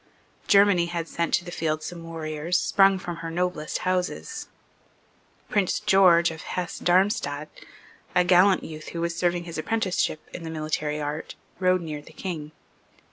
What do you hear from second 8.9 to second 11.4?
who was serving his apprenticeship in the military art,